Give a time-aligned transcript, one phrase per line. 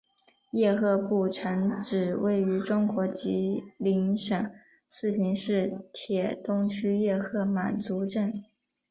[0.49, 4.49] 叶赫部城址位于中国吉林省
[4.89, 8.43] 四平市铁东区叶赫满族镇。